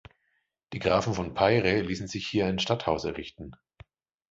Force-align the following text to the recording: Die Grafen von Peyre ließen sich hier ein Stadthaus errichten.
Die 0.73 0.79
Grafen 0.79 1.13
von 1.13 1.35
Peyre 1.35 1.81
ließen 1.81 2.07
sich 2.07 2.25
hier 2.27 2.47
ein 2.47 2.57
Stadthaus 2.57 3.03
errichten. 3.05 3.55